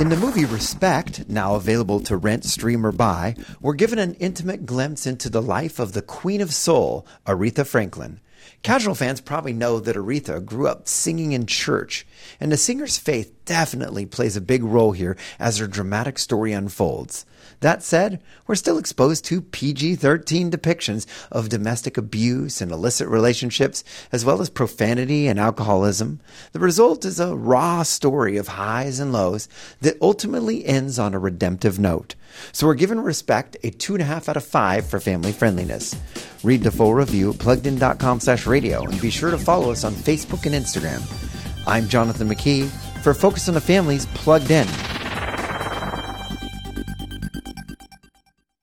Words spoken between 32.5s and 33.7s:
So we're giving respect a